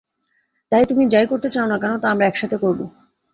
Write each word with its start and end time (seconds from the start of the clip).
তাই 0.71 0.83
তুমি 0.85 1.03
যাই 1.07 1.25
করতে 1.27 1.49
চাও 1.49 1.67
না 1.67 1.77
কেন, 1.77 1.91
তা 2.01 2.07
আমরা 2.11 2.25
একসাথে 2.27 2.57
করব। 2.57 2.79